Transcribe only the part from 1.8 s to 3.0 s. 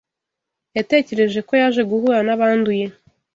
guhura nabanduye